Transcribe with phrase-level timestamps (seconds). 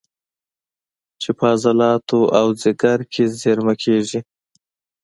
[1.21, 4.19] چې په عضلاتو او ځیګر کې زېرمه کېږي